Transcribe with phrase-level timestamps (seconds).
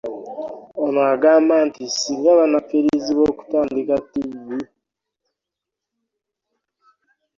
[0.83, 4.61] Ono agambye nti singa banakkirizibwa okutandika ttiivi